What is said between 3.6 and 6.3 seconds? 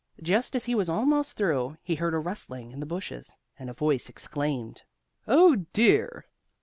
a voice exclaimed: "Oh, dear!"